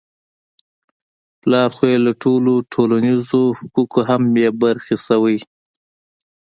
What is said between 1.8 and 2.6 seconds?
يې له ټولو